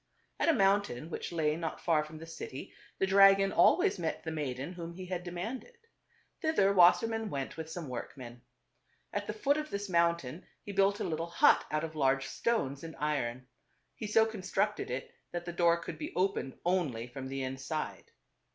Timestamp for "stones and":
12.25-12.95